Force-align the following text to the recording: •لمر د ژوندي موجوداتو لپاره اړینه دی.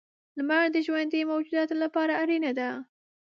•لمر 0.37 0.63
د 0.71 0.77
ژوندي 0.85 1.21
موجوداتو 1.31 1.75
لپاره 1.83 2.13
اړینه 2.21 2.51
دی. 2.59 2.69